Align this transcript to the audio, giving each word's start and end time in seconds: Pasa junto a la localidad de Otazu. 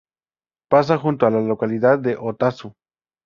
Pasa 0.71 0.97
junto 0.97 1.27
a 1.27 1.29
la 1.29 1.41
localidad 1.41 1.99
de 1.99 2.17
Otazu. 2.19 2.73